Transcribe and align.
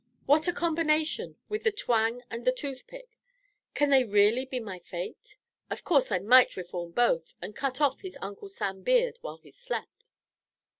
"What 0.25 0.47
a 0.47 0.51
combination 0.51 1.37
with 1.47 1.61
the 1.61 1.71
twang 1.71 2.23
and 2.31 2.43
the 2.43 2.51
toothpick! 2.51 3.19
Can 3.75 3.91
they 3.91 4.03
really 4.03 4.45
be 4.47 4.59
my 4.59 4.79
fate? 4.79 5.37
Of 5.69 5.83
course 5.83 6.11
I 6.11 6.17
might 6.17 6.57
reform 6.57 6.93
both, 6.93 7.35
and 7.39 7.55
cut 7.55 7.79
off 7.79 8.01
his 8.01 8.17
Uncle 8.19 8.49
Sam 8.49 8.81
beard 8.81 9.19
while 9.21 9.37
he 9.37 9.51
slept." 9.51 10.09